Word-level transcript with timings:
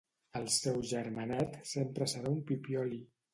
El 0.37 0.45
seu 0.53 0.79
germanet 0.91 1.59
sempre 1.73 2.09
serà 2.15 2.33
un 2.39 2.41
pipioli. 2.49 3.01